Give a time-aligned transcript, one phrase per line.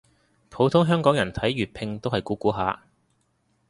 [0.49, 2.85] 普通香港人睇粵拼都係估估下